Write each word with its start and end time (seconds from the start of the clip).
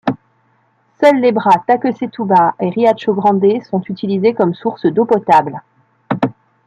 Seuls 0.99 1.21
les 1.21 1.31
bras 1.31 1.59
Taquecetuba 1.67 2.55
et 2.59 2.71
Riacho 2.71 3.13
Grande 3.13 3.61
sont 3.69 3.83
utilisés 3.87 4.33
comme 4.33 4.55
sources 4.55 4.87
d'eau 4.87 5.05
potable. 5.05 5.61